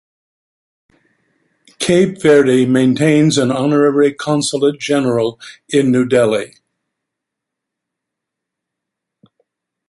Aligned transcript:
Cape 1.77 2.19
Verde 2.19 2.65
maintains 2.65 3.37
an 3.37 3.51
Honorary 3.51 4.11
Consulate 4.15 4.79
General 4.79 5.39
in 5.69 5.91
New 5.91 6.05
Delhi. 6.07 6.55